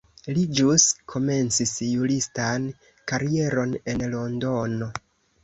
Li 0.35 0.43
ĵus 0.59 0.85
komencis 1.13 1.73
juristan 1.89 2.65
karieron 3.13 3.77
en 3.95 4.03
Londono. 4.17 4.91